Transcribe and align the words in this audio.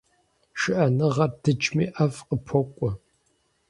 Шыӏэныгъэр 0.59 1.31
дыджми, 1.41 1.85
ӏэфӏ 1.95 2.19
къыпокӏуэ. 2.27 2.89